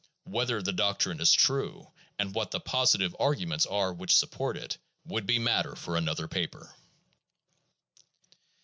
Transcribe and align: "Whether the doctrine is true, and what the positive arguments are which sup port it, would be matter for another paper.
"Whether 0.23 0.63
the 0.63 0.73
doctrine 0.73 1.21
is 1.21 1.31
true, 1.31 1.91
and 2.17 2.33
what 2.33 2.49
the 2.49 2.59
positive 2.59 3.15
arguments 3.19 3.67
are 3.67 3.93
which 3.93 4.15
sup 4.15 4.31
port 4.31 4.57
it, 4.57 4.79
would 5.05 5.27
be 5.27 5.37
matter 5.37 5.75
for 5.75 5.95
another 5.95 6.27
paper. 6.27 6.73